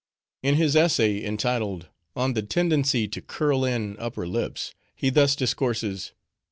[0.41, 6.13] In his essay, entitled,—"On the Tendency to curl in Upper Lips," he thus discourses.